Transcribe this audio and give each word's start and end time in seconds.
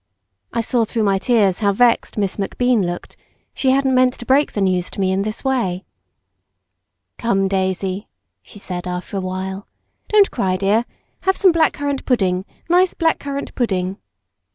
I 0.51 0.61
saw 0.61 0.83
through 0.83 1.03
my 1.03 1.19
tears 1.19 1.59
how 1.59 1.73
vexed 1.73 2.17
Miss 2.17 2.37
MacBean 2.39 2.83
looked; 2.83 3.15
she 3.53 3.69
hadn't 3.69 3.93
meant 3.93 4.13
to 4.15 4.25
break 4.25 4.53
the 4.53 4.61
news 4.61 4.89
to 4.89 4.99
me 4.99 5.11
in 5.11 5.21
this 5.21 5.43
way. 5.43 5.85
"Come, 7.19 7.47
Daisy," 7.47 8.07
she 8.41 8.57
said 8.57 8.87
after 8.87 9.17
a 9.17 9.21
while 9.21 9.67
"Don't 10.09 10.31
cry, 10.31 10.57
dear. 10.57 10.85
Have 11.19 11.37
some 11.37 11.51
black 11.51 11.73
currant 11.73 12.03
pudding—nice 12.07 12.95
black 12.95 13.19
currant 13.19 13.53
pudding." 13.53 13.97